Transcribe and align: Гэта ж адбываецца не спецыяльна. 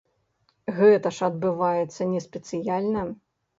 Гэта 0.77 1.11
ж 1.17 1.27
адбываецца 1.29 2.09
не 2.17 2.25
спецыяльна. 2.27 3.07